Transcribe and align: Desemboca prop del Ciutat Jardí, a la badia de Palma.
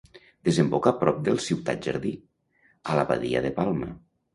Desemboca 0.47 0.93
prop 1.03 1.21
del 1.29 1.39
Ciutat 1.49 1.85
Jardí, 1.91 2.17
a 2.91 3.01
la 3.03 3.09
badia 3.15 3.49
de 3.49 3.59
Palma. 3.63 3.97